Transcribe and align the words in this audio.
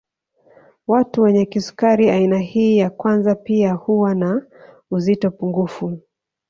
Watu 0.87 1.21
wenye 1.21 1.45
kisukari 1.45 2.09
aina 2.09 2.39
hii 2.39 2.77
ya 2.77 2.89
kwanza 2.89 3.35
pia 3.35 3.73
huwa 3.73 4.15
na 4.15 4.45
uzito 4.91 5.31
pungufu 5.31 5.97